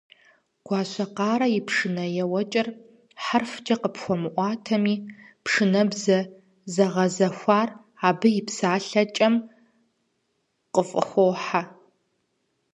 Гуащэкъарэ 0.65 1.47
и 1.59 1.61
пшынэ 1.67 2.05
еуэкӀэр 2.23 2.67
хьэрфкӀэ 3.23 3.75
къыпхуэмыӀуатэми, 3.81 4.95
пшынэбзэ 5.43 6.19
зэгъэзэхуар 6.73 7.69
абы 8.07 8.27
и 8.39 8.41
псэлъэкӀэм 8.47 9.33
къыфӀыхохьэ. 10.73 11.61